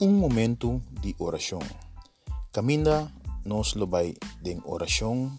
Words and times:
um 0.00 0.12
momento 0.12 0.80
de 1.00 1.14
oração. 1.18 1.58
Caminha 2.52 3.12
nos 3.44 3.74
lobai 3.74 4.14
de 4.40 4.56
oração, 4.64 5.36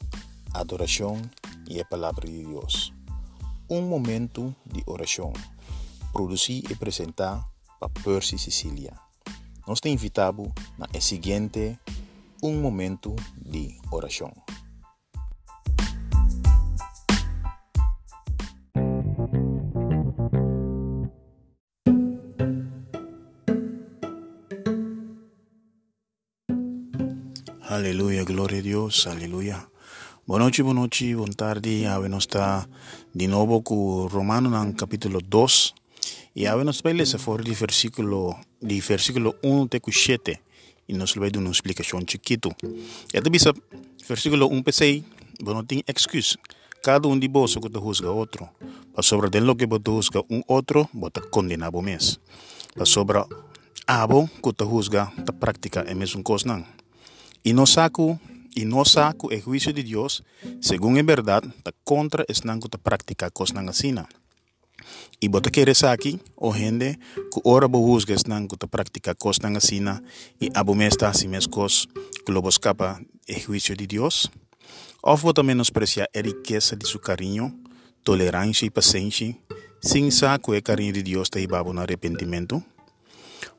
adoração 0.54 1.22
e 1.70 1.80
a 1.80 1.86
palavra 1.86 2.28
de 2.28 2.44
Deus. 2.44 2.94
Um 3.70 3.82
momento 3.82 4.54
de 4.66 4.84
oração. 4.86 5.32
Produzir 6.12 6.70
e 6.70 6.74
apresentar 6.74 7.48
para 7.80 7.90
Percy 8.04 8.38
Sicília. 8.38 8.94
Nós 9.66 9.80
te 9.80 9.88
invitamos 9.88 10.52
na 10.78 10.88
seguinte 11.00 11.80
um 12.44 12.60
momento 12.60 13.16
de 13.38 13.78
oração. 13.92 14.34
Aleluya, 27.70 28.24
gloria 28.24 28.58
a 28.58 28.62
Dios, 28.64 29.06
aleluya. 29.06 29.70
Buenas 30.26 30.48
noches, 30.48 30.66
buenas 30.66 30.82
noches, 30.82 31.16
buenas 31.16 31.36
tardes. 31.36 31.86
Ahora 31.86 32.18
está 32.18 32.68
de 33.14 33.28
nuevo 33.28 33.64
con 33.64 34.10
Romano 34.10 34.60
en 34.60 34.70
el 34.70 34.76
capítulo 34.76 35.20
2. 35.24 35.76
Y 36.34 36.48
ahora 36.48 36.64
nos 36.64 36.82
pele 36.82 37.06
se 37.06 37.20
fue 37.20 37.38
del 37.38 37.54
versículo, 37.54 38.40
del 38.60 38.82
versículo 38.82 39.36
1 39.44 39.68
de 39.68 39.82
7. 39.88 40.42
Y 40.88 40.94
nos 40.94 41.16
le 41.16 41.38
una 41.38 41.50
explicación 41.50 42.08
chiquito. 42.08 42.50
Este 43.14 43.30
bisa, 43.30 43.52
versículo 44.08 44.48
1 44.48 44.64
p 44.64 45.04
bueno, 45.44 45.64
tiene 45.64 45.84
excusa. 45.86 46.40
Cada 46.82 47.08
uno 47.08 47.20
de 47.20 47.28
vosotros 47.28 47.70
que 47.70 47.78
te 47.78 47.80
juzga 47.80 48.10
a 48.10 48.14
otro. 48.14 48.52
Para 48.96 49.04
sobre 49.04 49.30
de 49.30 49.42
lo 49.42 49.56
que 49.56 49.68
te 49.68 49.92
juzga 49.92 50.24
un 50.28 50.44
otro, 50.48 50.90
vos 50.92 51.14
te 51.14 51.22
condena 51.22 51.68
a 51.68 51.82
mes. 51.84 52.20
Para 52.74 52.88
sobre 52.88 53.20
abo 53.86 54.28
que 54.44 54.54
te 54.54 54.66
juzga, 54.66 55.14
te 55.24 55.34
practica 55.34 55.86
en 55.88 56.00
mismo 56.00 56.24
cosa. 56.24 56.66
Y 57.44 57.54
no 57.54 57.66
saco, 57.66 58.20
y 58.56 58.66
no 58.66 58.84
saco 58.86 59.32
el 59.32 59.42
juicio 59.42 59.74
de 59.74 59.84
Dios, 59.84 60.24
según 60.60 60.98
en 60.98 61.06
verdad, 61.06 61.44
ta 61.64 61.72
contra 61.84 62.26
es 62.28 62.46
nango 62.46 62.68
ta 62.68 62.78
práctica 62.78 63.30
cosnan 63.30 63.70
asina. 63.70 64.08
Y 65.20 65.28
bota 65.28 65.50
queres 65.50 65.84
aquí, 65.84 66.20
o 66.36 66.52
gente, 66.54 67.00
que 67.16 67.42
ora 67.44 67.68
bo 67.68 67.80
juzga 67.80 68.16
es 68.16 68.28
nango 68.28 68.56
ta 68.58 68.68
práctica 68.68 69.14
cosnan 69.16 69.58
asina, 69.58 70.04
y 70.40 70.50
abomesta 70.56 71.14
si 71.14 71.28
mes 71.28 71.48
cos, 71.48 71.90
que 72.26 72.32
lo 72.32 72.42
buscapa 72.42 73.02
el 73.28 73.44
juicio 73.44 73.76
de 73.76 73.88
Dios. 73.88 74.32
Of 75.02 75.24
bota 75.24 75.44
menosprecia 75.44 76.10
a 76.14 76.22
riqueza 76.22 76.76
de 76.76 76.86
su 76.86 77.00
cariño, 77.00 77.56
tolerancia 78.04 78.66
y 78.66 78.70
paciencia, 78.70 79.38
sin 79.82 80.12
saco 80.12 80.54
el 80.54 80.64
cariño 80.64 80.94
de 80.94 81.04
Dios 81.04 81.30
ta 81.30 81.40
ibabo 81.40 81.74
no 81.74 81.82
arrepentimiento. 81.82 82.64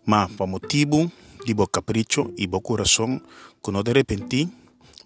Ma, 0.05 0.29
pa 0.29 0.47
motivo, 0.47 1.11
de 1.45 1.55
bo 1.55 1.67
capricho 1.67 2.33
e 2.37 2.47
bo 2.47 2.61
coração, 2.61 3.21
quando 3.63 3.83
de 3.83 3.93
repente, 3.93 4.49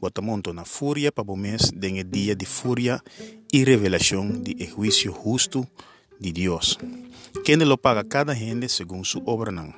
bota 0.00 0.20
monto 0.20 0.52
na 0.52 0.64
fúria 0.64 1.12
para 1.12 1.30
o 1.30 1.36
mês 1.36 1.70
de 1.70 2.04
dia 2.04 2.34
de 2.34 2.46
fúria 2.46 3.00
e 3.52 3.64
revelação 3.64 4.30
de 4.30 4.66
juízo 4.66 5.14
justo 5.14 5.66
de 6.20 6.32
Deus. 6.32 6.78
Quem 7.44 7.56
lo 7.56 7.78
paga 7.78 8.04
cada 8.04 8.34
gente 8.34 8.68
segundo 8.68 9.04
sua 9.04 9.22
obra 9.26 9.50
não. 9.50 9.72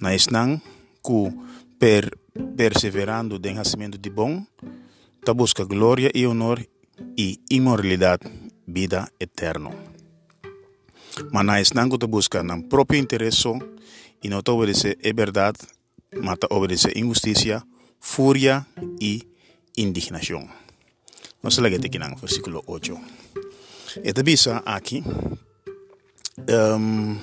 Na 0.00 0.14
esnan, 0.14 0.60
que 1.04 1.32
per, 1.78 2.16
perseverando 2.56 3.38
de 3.38 3.52
nascimento 3.52 3.98
de 3.98 4.10
bom, 4.10 4.44
ta 5.24 5.34
busca 5.34 5.64
glória 5.64 6.10
e 6.14 6.26
honor 6.26 6.64
e 7.16 7.40
imoralidade, 7.50 8.28
vida 8.66 9.10
eterna. 9.20 9.70
Mas 11.32 11.44
na 11.44 11.60
esnan 11.60 11.88
que 11.88 11.98
ta 11.98 12.06
busca 12.06 12.42
na 12.42 12.60
próprio 12.62 13.00
interesse 13.00 13.48
e 14.22 14.28
não 14.28 14.42
te 14.42 14.50
obedece 14.50 14.98
é 15.02 15.12
verdade 15.12 15.58
mata 16.12 16.46
obedece 16.50 16.92
injusticia, 16.94 17.66
furia 17.98 18.66
y 18.98 19.26
indignación. 19.76 20.48
No 21.42 21.50
se 21.50 21.62
le 21.62 21.74
aquí 21.74 21.96
en 21.96 22.20
versículo 22.20 22.62
8. 22.66 22.96
Esta 24.04 24.22
visa 24.22 24.62
aquí 24.66 25.02
um, 26.48 27.18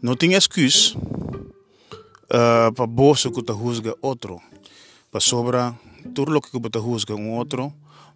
no 0.00 0.16
tiene 0.16 0.36
excusa 0.36 0.98
uh, 0.98 2.72
para 2.74 2.86
vos 2.88 3.28
que 3.34 3.42
te 3.42 3.52
juzga 3.52 3.94
otro, 4.00 4.40
para 5.10 5.20
sobra 5.20 5.78
todo 6.14 6.32
lo 6.32 6.40
que 6.40 6.70
te 6.70 6.78
juzga 6.78 7.14
un 7.14 7.38
otro, 7.38 7.72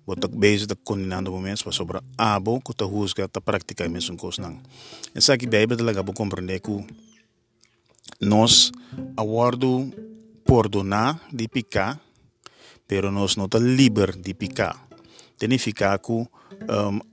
você 0.06 0.28
bezig 0.28 0.66
de 0.66 0.76
condenando 0.76 1.30
momentos 1.30 1.62
para 1.62 1.72
sobre 1.72 2.00
abo 2.16 2.60
que 2.60 2.72
te 2.74 2.84
juzga 2.84 3.28
te 3.28 3.40
práctica 3.40 3.88
mesmo 3.88 4.16
coisa 4.16 4.42
não. 4.42 4.58
Essa 5.14 5.34
aqui 5.34 5.46
Bíblia 5.46 5.76
talaga 5.76 6.02
vou 6.02 6.14
compreender 6.14 6.60
que 6.60 6.84
nós 8.20 8.70
aguardo 9.16 9.91
perdonar 10.44 11.20
de 11.32 11.48
picar, 11.48 12.00
pero 12.86 13.10
nós 13.10 13.36
não 13.36 13.47
está 13.47 13.58
livre 13.58 14.16
de 14.19 14.34
picar. 14.34 14.88
Significa 15.38 15.98
que, 15.98 16.12
um, 16.12 16.28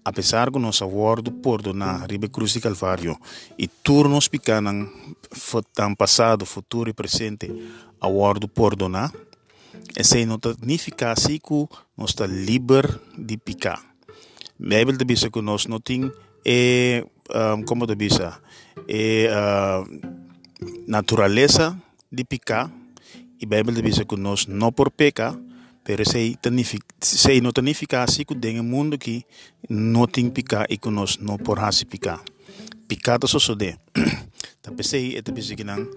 apesar 0.03 0.51
que 0.51 0.59
nós 0.59 0.81
aguardo 0.81 1.31
perdonar 1.31 2.09
ribe 2.09 2.27
cruz 2.27 2.51
de 2.51 2.59
Calvário 2.59 3.17
e 3.57 3.67
turnos 3.67 4.27
picar 4.27 4.61
no 4.61 5.95
passado, 5.95 6.45
futuro 6.45 6.89
e 6.89 6.93
presente, 6.93 7.49
aguardo 8.01 8.47
perdonar, 8.47 9.13
esse 9.95 10.25
não 10.25 10.37
significa 10.43 11.11
assim 11.11 11.37
que 11.37 11.67
nós 11.95 12.09
está 12.09 12.25
livre 12.25 12.99
de 13.17 13.37
picar. 13.37 13.79
A 14.59 14.63
Bíblia 14.63 14.97
diz 15.05 15.23
que 15.29 15.41
nós 15.41 15.65
não 15.67 15.79
temos, 15.79 16.11
é, 16.43 17.05
um, 17.55 17.63
como 17.63 17.85
diz, 17.87 18.19
é, 18.19 19.29
uh, 19.31 20.26
natureza 20.87 21.77
de 22.11 22.23
picar 22.23 22.71
e 23.39 23.45
a 23.45 23.47
Bíblia 23.47 23.81
diz 23.81 23.99
que 24.03 24.15
nós 24.17 24.47
não 24.47 24.71
por 24.71 24.91
pecar 24.91 25.37
pero 25.87 26.03
se 26.03 26.37
se 26.99 27.41
não 27.41 27.51
significa 27.55 28.03
assim 28.03 28.25
que 28.25 28.35
tem 28.35 28.59
um 28.59 28.63
mundo 28.63 28.97
que 28.97 29.25
não 29.69 30.05
tem 30.05 30.29
picar 30.29 30.65
e 30.69 30.77
que 30.77 30.89
nós 30.89 31.17
não 31.17 31.37
por 31.37 31.59
hasi 31.59 31.85
picar. 31.85 32.19
Picado 32.87 33.27
só 33.27 33.55
de 33.55 33.77
tapi 34.61 34.83
sei 34.83 35.15
é 35.15 35.21
tapi 35.21 35.41
que 35.41 35.63
não 35.63 35.87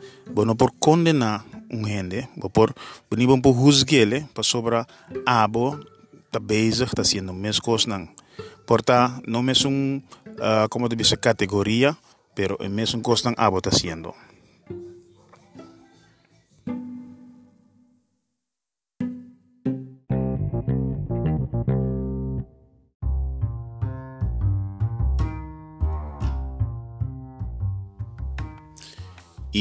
não 0.47 0.55
por 0.55 0.71
condenar 0.79 1.45
um 1.69 1.85
gente 1.85 2.29
por 2.53 2.75
não 3.17 3.41
por 3.41 3.55
juzgá-lo 3.55 4.29
para 4.33 4.45
sobra 4.45 4.87
abo 5.27 5.79
tá 6.31 6.39
bezig 6.39 6.91
tá 6.95 7.03
sendo 7.03 7.33
mesma 7.33 7.63
coisa 7.63 7.89
não 7.91 8.09
porta 8.65 9.21
não 9.27 9.43
é 9.43 9.67
um 9.67 10.01
uh, 10.39 10.69
como 10.71 10.89
dizer 10.89 11.19
categoria 11.19 11.97
pero 12.35 12.57
é 12.61 12.69
mesmo 12.69 13.03
coisa 13.03 13.31
não 13.31 13.35
abo 13.37 13.61
tá 13.61 13.73
sendo 13.73 14.15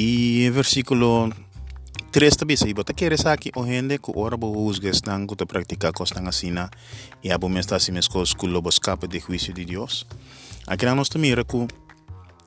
Y 0.02 0.46
en 0.46 0.56
versículo 0.56 1.30
3 2.12 2.38
también 2.38 2.58
se 2.58 2.70
iba 2.70 2.84
a 2.88 3.32
aquí 3.34 3.52
o 3.54 3.66
gente 3.66 4.00
que 4.00 4.14
ahora 4.16 4.38
juzgues 4.40 5.02
tan 5.02 5.28
que 5.28 5.36
te 5.36 5.46
practica 5.46 5.92
cosas 5.92 6.26
así 6.26 6.54
y 7.22 7.32
abo 7.32 7.50
me 7.50 7.60
está 7.60 7.76
así 7.76 7.92
me 7.92 8.00
esculo 8.00 8.64
escape 8.70 9.10
de 9.10 9.20
juicio 9.20 9.54
de 9.54 9.66
Dios. 9.66 10.08
Aquí 10.68 10.86
la 10.86 10.96
nos 10.96 11.14
mira 11.18 11.44
que 11.44 11.68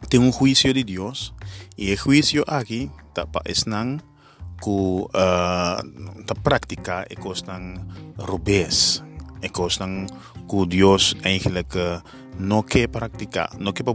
tiene 0.08 0.24
un 0.24 0.32
juicio 0.32 0.72
de 0.72 0.82
Dios 0.82 1.34
y 1.76 1.90
el 1.90 1.98
juicio 1.98 2.42
aquí 2.48 2.90
tapa 3.12 3.42
es 3.44 3.66
nan 3.66 4.00
ku 4.58 5.10
uh, 5.12 5.76
ta 6.24 6.34
practica 6.42 7.04
e 7.04 7.16
kostan 7.20 7.84
rubes 8.16 9.04
e 9.42 9.52
kostan 9.52 10.08
ku 10.48 10.64
Dios 10.64 11.16
eigenlijk 11.20 11.76
uh, 11.76 12.00
no 12.38 12.64
ke 12.64 12.88
practica 12.88 13.52
no 13.60 13.76
ke 13.76 13.84
pa 13.84 13.92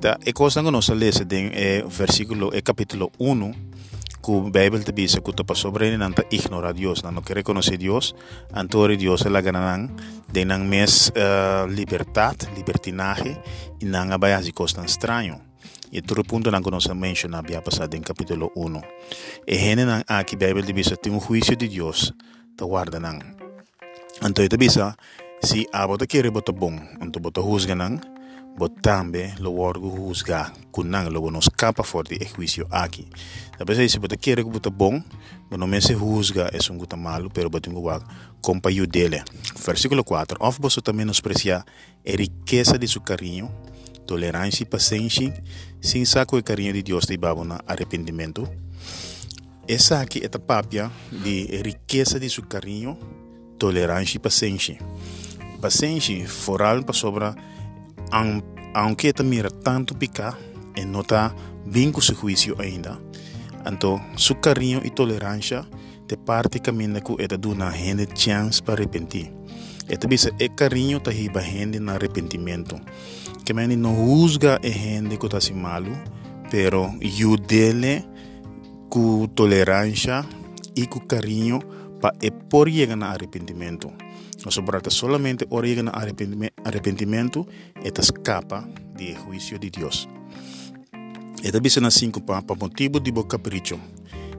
Da, 0.00 0.18
e 0.22 0.32
cosa 0.32 0.60
non 0.60 0.82
sa 0.82 0.92
lese 0.92 1.24
den 1.24 1.50
e 1.56 1.80
versículo 1.88 2.52
e 2.52 2.60
capítulo 2.60 3.10
1 3.16 4.20
ku 4.20 4.52
Bible 4.52 4.84
te 4.84 4.92
bisa 4.92 5.24
ku 5.24 5.32
tapa 5.32 5.56
sobre 5.56 5.88
ni 5.88 5.96
nanta 5.96 6.20
ignora 6.28 6.76
Dios 6.76 7.00
nano 7.00 7.24
que 7.24 7.32
reconoce 7.32 7.80
Dios 7.80 8.12
antori 8.52 9.00
Dios 9.00 9.24
e 9.24 9.30
la 9.32 9.40
gananan 9.40 9.96
de 10.28 10.42
eh, 10.42 10.44
nan 10.44 10.68
mes 10.68 11.14
uh, 11.16 11.64
libertad 11.64 12.36
libertinaje 12.52 13.40
y 13.80 13.88
nan 13.88 14.12
abaya 14.12 14.42
si 14.44 14.52
costa 14.52 14.84
extraño 14.84 15.40
e 15.88 16.04
todo 16.04 16.28
punto 16.28 16.52
nan 16.52 16.60
conoce 16.60 16.92
menciona 16.92 17.40
había 17.40 17.64
pasado 17.64 17.96
en 17.96 18.04
capítulo 18.04 18.52
1 18.52 19.48
e 19.48 19.56
gene 19.56 19.88
nan 19.88 20.04
ah, 20.12 20.20
aquí 20.20 20.36
Bible 20.36 20.66
te 20.66 20.76
bisa 20.76 20.92
tiene 21.00 21.16
un 21.16 21.24
juicio 21.24 21.56
de 21.56 21.72
Dios 21.72 22.12
te 22.52 22.64
guarda 22.64 23.00
nan. 23.00 23.36
Antori 24.20 24.48
te 24.48 24.56
bisa 24.60 24.96
si 25.40 25.64
abo 25.72 25.96
te 25.96 26.06
quiere 26.06 26.28
botabon 26.28 27.00
anto 27.00 27.20
botahusganan 27.20 28.15
bota 28.56 29.02
juzga 29.02 29.04
não, 29.04 29.10
botambe 29.10 29.34
lo 29.38 29.50
wargo 29.52 29.88
husga 29.88 30.52
kunang 30.72 31.10
lo 31.10 31.30
nos 31.30 31.48
capa 31.48 31.82
for 31.82 32.04
de 32.04 32.18
juicio 32.24 32.66
aqui. 32.70 33.06
Talvez 33.58 33.78
aí 33.78 33.88
se 33.88 33.98
você 33.98 34.16
quer 34.16 34.36
que 34.36 34.70
bom, 34.70 35.02
não 35.50 35.66
me 35.66 35.80
se 35.80 35.94
husga 35.94 36.50
é 36.52 36.72
um 36.72 36.78
guta 36.78 36.96
malo, 36.96 37.30
pero 37.30 37.50
você 37.50 37.60
tem 37.60 37.74
que 37.74 38.04
compa 38.40 38.70
dele. 38.70 39.22
Versículo 39.64 40.04
4. 40.04 40.38
Of 40.40 40.58
você 40.60 40.80
também 40.80 41.04
menosprecia 41.04 41.58
a 41.58 42.10
riqueza 42.10 42.78
de 42.78 42.88
seu 42.88 43.00
carinho, 43.00 43.50
tolerância 44.06 44.62
e 44.62 44.66
paciência, 44.66 45.32
sem 45.80 46.04
saco 46.04 46.38
e 46.38 46.42
carinho 46.42 46.72
de 46.72 46.82
Deus 46.82 47.06
de 47.06 47.16
babo 47.16 47.44
na 47.44 47.60
arrependimento. 47.66 48.48
Essa 49.68 50.00
aqui 50.00 50.20
é 50.20 50.26
a 50.32 50.38
papia 50.38 50.90
de 51.10 51.46
riqueza 51.62 52.20
de 52.20 52.30
seu 52.30 52.44
carinho, 52.44 52.96
tolerância 53.58 54.16
e 54.16 54.20
paciência. 54.20 54.78
Paciência, 55.60 56.28
foral 56.28 56.84
para 56.84 56.94
sobra, 56.94 57.34
aunque 58.10 59.12
mira 59.22 59.50
tanto 59.50 59.94
picar, 59.94 60.38
e 60.76 60.84
não 60.84 61.00
está 61.00 61.34
bem 61.66 61.90
com 61.90 62.00
seu 62.00 62.14
juízo 62.14 62.54
ainda. 62.58 62.98
Então, 63.66 64.00
seu 64.16 64.36
carinho 64.36 64.80
e 64.84 64.90
tolerância 64.90 65.66
te 66.06 66.16
parte 66.16 66.60
que 66.60 66.70
é 66.70 67.26
dar 67.26 67.48
uma 67.48 67.70
gente 67.72 68.08
chance 68.14 68.62
para 68.62 68.74
arrepentir. 68.74 69.32
E 69.88 69.96
também 69.96 70.18
é 70.38 70.48
carinho 70.48 71.00
tá 71.00 71.10
riba 71.10 71.40
gente 71.40 71.78
na 71.78 71.94
arrependimento. 71.94 72.78
Que 73.44 73.52
não 73.52 73.94
juzga 73.94 74.60
a 74.62 74.68
gente 74.68 75.16
que 75.16 75.26
está 75.26 75.40
se 75.40 75.52
malo, 75.52 75.90
pero 76.50 76.92
ayúdele 77.00 78.04
com 78.88 79.26
tolerância 79.28 80.24
e 80.74 80.86
com 80.86 81.00
carinho 81.00 81.60
para 82.00 82.14
por 82.48 82.68
chegar 82.70 82.96
no 82.96 83.04
arrependimento. 83.04 83.92
Não 84.44 84.50
sobrata 84.50 84.90
solamente 84.90 85.46
por 85.46 85.64
chegar 85.64 85.82
no 85.82 85.90
arrependimento, 85.92 86.55
e 87.84 87.92
escapa 88.00 88.62
do 88.96 89.04
juízo 89.24 89.58
de 89.58 89.70
Deus. 89.70 90.08
E 91.42 91.52
também 91.52 91.70
se 91.70 91.84
assim 91.84 92.10
para 92.10 92.42
motivo 92.56 92.98
de 92.98 93.12
boca 93.12 93.38
capricho 93.38 93.78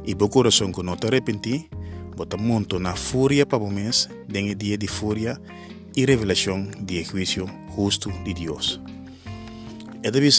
e 0.06 0.14
bo 0.14 0.30
coração 0.30 0.72
que 0.72 0.84
não 0.84 0.96
te 0.96 1.08
arrependi, 1.08 1.70
bota 2.16 2.38
monto 2.38 2.80
na 2.80 2.96
fúria 2.96 3.46
para 3.46 3.64
o 3.64 3.70
mês, 3.70 4.10
den 4.28 4.56
dia 4.56 4.78
de 4.78 4.88
fúria 4.88 5.40
e 5.96 6.06
revelação 6.06 6.68
de 6.82 7.04
juízo 7.04 7.46
justo 7.76 8.12
de 8.24 8.34
Deus. 8.34 8.80
E 10.04 10.12
também 10.12 10.32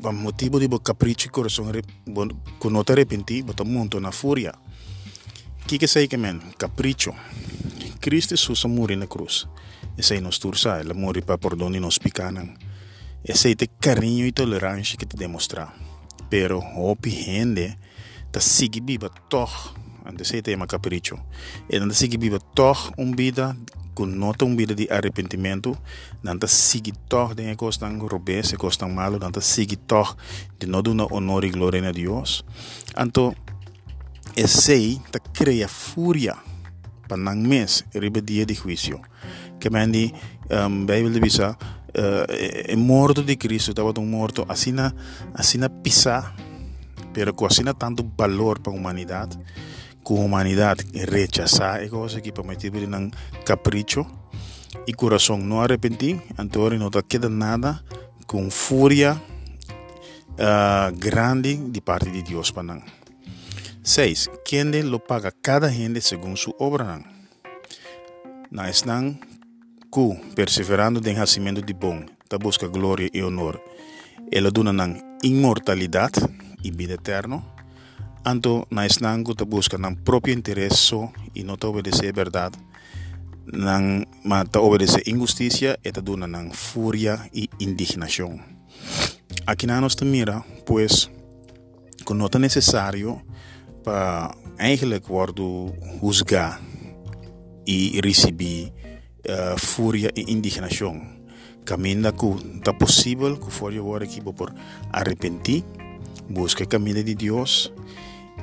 por 0.00 0.12
motivo 0.12 0.58
de 0.58 0.68
capricho 0.80 1.26
e 1.26 1.30
coração 1.30 1.66
que 2.60 2.70
não 2.70 2.84
te 2.84 2.92
arrependi, 2.92 3.42
bota 3.42 3.64
monto 3.64 4.00
na 4.00 4.10
fúria. 4.10 4.54
que 5.70 5.78
que 5.78 5.86
sei 5.86 6.08
que 6.08 6.16
men? 6.16 6.40
Capricho. 6.58 7.14
Cristo 8.00 8.34
Jesus 8.34 8.64
morreu 8.64 8.96
na 8.96 9.06
cruz. 9.06 9.46
Esse 9.98 10.16
é 10.16 10.20
nosso 10.20 10.40
tursa, 10.40 10.80
ele 10.80 10.94
morreu 10.94 11.22
para 11.22 11.36
perdonar 11.36 11.80
nos 11.80 11.98
picanan. 11.98 12.54
Esse 13.22 13.50
é 13.50 13.64
o 13.64 13.68
carinho 13.78 14.26
e 14.26 14.32
tolerância 14.32 14.96
que 14.96 15.04
te 15.04 15.16
demonstra. 15.16 15.68
Pero, 16.30 16.60
hopi 16.60 17.10
gente, 17.10 17.76
ta 18.32 18.40
sigi 18.40 18.80
biba 18.80 19.10
toch, 19.28 19.74
ande 20.06 20.24
sei 20.24 20.40
tema 20.40 20.66
capricho. 20.66 21.18
E 21.68 21.76
ande 21.76 21.94
sigi 21.94 22.16
biba 22.16 22.38
toch 22.54 22.90
um 22.96 23.12
vida 23.12 23.54
com 23.94 24.06
nota 24.06 24.46
um 24.46 24.56
vida 24.56 24.74
de 24.74 24.88
arrependimento, 24.90 25.76
nanta 26.22 26.46
sigi 26.46 26.92
toch 27.06 27.34
de 27.34 27.54
costan 27.56 27.98
robes, 27.98 28.54
costan 28.56 28.94
malo, 28.94 29.18
nanta 29.18 29.42
sigi 29.42 29.76
toch 29.76 30.16
de 30.58 30.66
no 30.66 30.80
duna 30.80 31.04
honor 31.10 31.44
e 31.44 31.50
glória 31.50 31.86
a 31.86 31.92
Deus. 31.92 32.44
Anto, 32.96 33.34
esse 34.34 34.98
ta 35.10 35.18
cria 35.18 35.68
fúria 35.68 36.36
pandang 37.10 37.42
mes 37.42 37.82
ribe 37.98 38.22
dia 38.22 38.46
di 38.46 38.54
juicio 38.54 39.02
kemendi 39.58 40.14
um, 40.54 40.54
ehm, 40.54 40.74
bible 40.86 41.18
bisa 41.18 41.58
uh, 41.58 42.22
eh, 42.30 42.70
è 42.70 42.76
morto 42.76 43.20
di 43.22 43.36
Cristo 43.36 43.74
tava 43.74 43.90
un 43.98 44.08
morto 44.08 44.46
asina 44.46 44.94
asina 45.34 45.68
pisa 45.68 46.32
pero 47.10 47.34
con 47.34 47.50
tanto 47.76 48.06
valor 48.14 48.60
para 48.60 48.76
humanidad 48.76 49.34
con 50.02 50.18
humanidad 50.22 50.78
rechazar 51.10 51.82
e 51.82 51.88
cose 51.88 52.20
che 52.20 52.30
promettibili 52.30 52.84
un 52.84 53.10
capriccio 53.42 54.28
e 54.86 54.94
corazon 54.94 55.46
no 55.46 55.62
arrepentí 55.62 56.14
antore 56.36 56.76
no 56.76 56.88
te 56.90 57.02
queda 57.06 57.28
nada 57.28 57.82
con 58.24 58.50
furia 58.50 59.20
eh, 60.36 60.44
uh, 60.44 60.94
grande 60.94 61.70
di 61.70 61.82
parte 61.82 62.10
di 62.10 62.22
Dios 62.22 62.52
para 62.52 62.78
6. 63.90 64.30
Quem 64.44 64.70
lo 64.84 65.00
paga 65.00 65.32
cada 65.32 65.68
gente 65.68 66.00
segundo 66.00 66.36
sua 66.36 66.54
obra. 66.60 67.02
Não 68.48 68.64
estão 68.64 69.18
ku 69.90 70.16
perseverando 70.36 71.02
em 71.08 71.14
nascimento 71.14 71.60
de 71.60 71.74
bom, 71.74 72.06
ta 72.28 72.38
busca 72.38 72.68
glória 72.68 73.10
e 73.12 73.20
honor. 73.20 73.60
Ela 74.30 74.52
duna 74.52 74.72
nang 74.72 74.94
imortalidade 75.24 76.20
e 76.62 76.70
vida 76.70 76.94
eterna. 76.94 77.42
Anto 78.24 78.64
na 78.70 78.86
esnango 78.86 79.34
ta 79.34 79.44
busca 79.44 79.76
nang 79.76 79.96
próprio 79.96 80.38
interesse 80.38 80.94
e 81.34 81.42
não 81.42 81.56
ta 81.56 81.66
obedecer 81.66 82.14
verdade. 82.14 82.58
Nang 83.52 84.06
ma 84.22 84.44
ta 84.44 84.60
obedecer 84.60 85.02
injustiça 85.08 85.76
e 85.82 85.90
ta 85.90 86.00
duna 86.00 86.28
nang 86.28 86.54
fúria 86.54 87.28
e 87.34 87.50
indignação. 87.58 88.38
Aqui 89.46 89.66
na 89.66 89.80
nos 89.80 89.96
mira, 90.02 90.44
pues, 90.64 91.10
que 92.06 92.14
não 92.14 92.30
é 92.32 92.38
necessário 92.38 93.20
para 93.82 94.34
eigenlijk 94.56 95.08
worden 95.08 95.74
juzgar 96.00 96.60
e 97.66 98.00
receber 98.00 98.72
uh, 99.28 99.58
fúria 99.58 100.10
e 100.14 100.32
indignação. 100.32 101.00
Caminha 101.64 102.12
que 102.12 102.26
está 102.56 102.72
possível 102.72 103.36
que 103.36 103.50
for 103.50 103.72
agora 103.72 104.04
aqui 104.04 104.20
por 104.20 104.52
arrepentir, 104.92 105.64
busca 106.28 106.64
o 106.64 106.68
caminho 106.68 107.04
de 107.04 107.14
Deus 107.14 107.72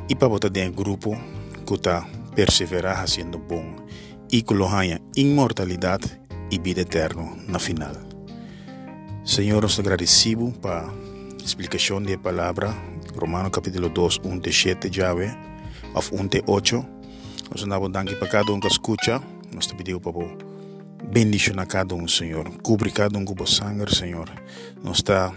e 0.10 0.16
para 0.16 0.30
botar 0.30 0.50
dentro 0.50 0.84
grupo 0.84 1.18
que 1.66 1.74
está 1.74 2.08
perseverar 2.36 2.98
fazendo 2.98 3.40
bom 3.40 3.66
e 4.32 4.44
que 4.44 4.54
lo 4.54 4.68
imortalidade 5.16 6.20
e 6.52 6.60
vida 6.60 6.82
eterna 6.82 7.36
na 7.48 7.60
final. 7.60 7.96
Senhor, 9.26 9.62
nos 9.62 9.80
agradecemos 9.80 10.56
para 10.58 10.88
explicação 11.44 12.02
da 12.02 12.18
palavra 12.18 12.74
Romano 13.18 13.50
capítulo 13.50 13.90
2, 13.90 14.20
1 14.24 14.40
de 14.40 14.54
7 14.54 14.90
Jave, 14.92 15.36
of 15.96 16.14
1 16.14 16.28
de 16.28 16.44
8. 16.46 16.86
Nós 17.50 17.64
andamos 17.64 17.92
dando 17.92 18.16
para 18.18 18.28
cada 18.28 18.52
um 18.52 18.60
que 18.60 18.68
escuta, 18.68 19.22
nós 19.54 19.66
te 19.66 19.76
pedimos 19.76 20.04
para 20.04 20.48
bendición 21.12 21.60
a 21.60 21.66
cada 21.66 21.96
um, 21.96 22.08
Senhor. 22.08 22.50
Cubre 22.62 22.92
cada 22.92 23.18
um 23.18 23.26
com 23.26 23.42
o 23.42 23.48
sangue, 23.48 23.94
Senhor. 23.94 24.30
Nós 24.84 24.98
está 24.98 25.34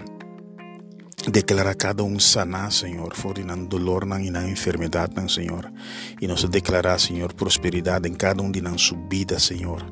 declara 1.31 1.75
cada 1.75 2.03
um 2.03 2.19
sanar, 2.19 2.73
Senhor, 2.73 3.15
fora 3.15 3.45
na 3.45 3.55
dolor, 3.57 4.05
na 4.07 4.21
enfermidade, 4.49 5.15
Senhor. 5.33 5.71
E 6.21 6.27
nós 6.27 6.45
declarar, 6.45 6.99
Senhor, 6.99 7.33
prosperidade 7.33 8.09
em 8.09 8.15
cada 8.15 8.43
um 8.43 8.51
de 8.51 8.61
nossa 8.61 8.79
subida, 8.79 9.39
Senhor. 9.39 9.85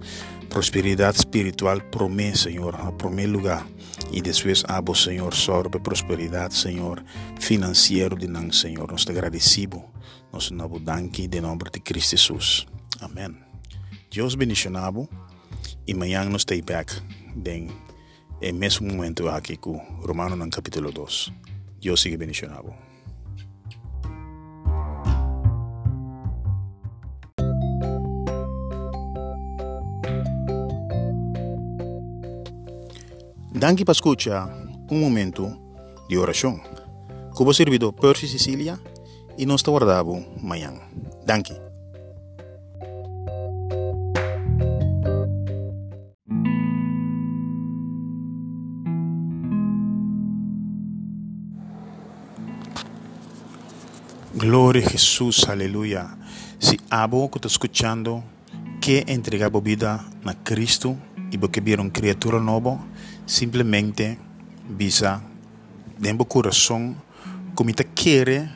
Prosperidade 0.48 1.18
espiritual 1.18 1.80
promessa, 1.90 2.44
Senhor, 2.44 2.74
a 2.74 2.90
primeiro 2.92 3.32
lugar. 3.32 3.66
E 4.10 4.20
depois, 4.20 4.64
abo, 4.66 4.94
Senhor, 4.94 5.34
sorbe 5.34 5.78
prosperidade, 5.78 6.54
Senhor, 6.54 7.04
financeiro 7.38 8.16
de 8.16 8.26
nós, 8.26 8.60
Senhor. 8.60 8.90
Nós 8.90 9.04
te 9.04 9.12
agradecemos. 9.12 9.82
Nós 10.32 10.50
nos 10.50 10.80
danke 10.82 11.28
de 11.28 11.40
nome 11.40 11.64
de 11.72 11.80
Cristo 11.80 12.16
Jesus. 12.16 12.66
Amém. 13.00 13.36
Deus 14.10 14.34
bendicionado 14.34 15.08
e 15.86 15.92
amanhã 15.92 16.24
nos 16.24 16.42
stay 16.42 16.62
back 16.62 16.94
den 17.36 17.68
é 18.40 18.52
mesmo 18.52 18.86
momento 18.86 19.28
aqui 19.28 19.56
com 19.56 19.78
Romano 20.06 20.36
no 20.36 20.48
capítulo 20.50 20.92
2. 20.92 21.32
Deus 21.80 22.00
siga 22.00 22.16
bendicionado. 22.16 22.87
Danke 33.58 33.84
para 33.84 33.90
escuchar 33.90 34.48
um 34.88 35.00
momento 35.00 35.52
de 36.08 36.16
oração. 36.16 36.60
Como 37.34 37.52
servidor 37.52 37.92
Percy 37.92 38.28
Sicília 38.28 38.78
e 39.36 39.44
nós 39.46 39.64
te 39.64 39.70
guardamos 39.70 40.24
amanhã. 40.40 40.74
Danke. 41.26 41.54
Gloria 54.36 54.86
a 54.86 54.88
Jesús, 54.88 55.48
aleluya. 55.48 56.16
Si 56.60 56.78
abo 56.90 57.28
que 57.28 57.38
está 57.38 57.48
escuchando 57.48 58.22
que 58.80 59.04
entregaba 59.08 59.60
vida 59.60 60.04
a 60.24 60.34
Cristo 60.44 60.96
y 61.32 61.38
porque 61.38 61.60
vieron 61.60 61.90
criatura 61.90 62.38
nueva, 62.38 62.78
simplemente 63.28 64.18
visa 64.70 65.22
dentro 65.98 66.18
do 66.18 66.24
coração 66.24 66.96
como 67.54 67.72
te 67.72 67.84
quer 67.84 68.50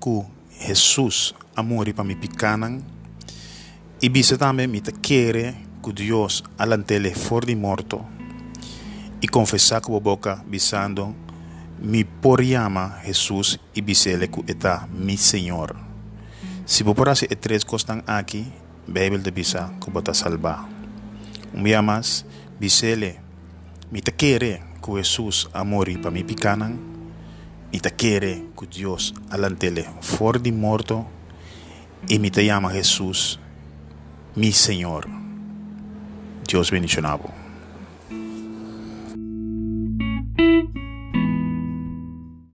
que 0.00 0.24
Jesus 0.66 1.34
amor 1.54 1.92
para 1.92 2.04
mi 2.04 2.16
picanan 2.16 2.82
y 4.00 4.08
visa 4.08 4.38
também 4.38 4.70
que 4.80 5.92
Deus 5.92 6.42
alantele 6.56 7.14
for 7.14 7.44
de 7.44 7.54
morto 7.54 8.02
e 9.20 9.28
confessar 9.28 9.82
com 9.82 9.94
a 9.94 10.00
boca 10.00 10.42
visando 10.48 11.14
mi 11.78 12.04
por 12.04 12.42
llama 12.42 13.00
Jesús 13.04 13.60
y 13.74 13.82
bisele 13.82 14.28
que 14.28 14.40
está 14.46 14.88
mi 14.90 15.18
Señor. 15.18 15.76
Si 16.64 16.82
vos 16.82 16.94
por 16.94 17.10
hacer 17.10 17.36
tres 17.36 17.64
cosas 17.64 18.02
aquí, 18.06 18.50
bebe 18.86 19.18
de 19.18 19.30
visa 19.30 19.74
que 19.84 19.90
vos 19.90 20.02
te 20.02 20.14
salva. 20.14 20.66
Un 21.52 21.64
día 21.64 21.82
más, 21.82 22.24
bisele 22.58 23.23
mitakere 23.94 24.58
ku 24.82 24.98
Jesus 24.98 25.46
amori 25.54 25.94
pa 26.02 26.10
mi 26.10 26.26
picanang, 26.26 26.74
mitakere 27.70 28.50
ku 28.58 28.66
Dios 28.66 29.14
alantele 29.30 29.86
for 30.02 30.42
di 30.42 30.50
morto, 30.50 31.06
y 32.10 32.18
mi 32.18 32.30
te 32.34 32.42
llama 32.44 32.74
Jesús, 32.74 33.38
mi 34.34 34.50
Señor. 34.50 35.06
Dios 36.42 36.72
bendicionabo. 36.72 37.43